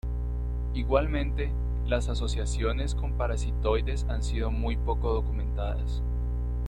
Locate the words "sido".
4.23-4.49